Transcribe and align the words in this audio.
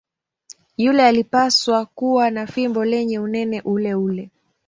Yule 0.77 1.03
alipaswa 1.07 1.85
kuwa 1.85 2.29
na 2.31 2.47
fimbo 2.47 2.85
lenye 2.85 3.19
unene 3.19 3.61
uleule. 3.61 4.29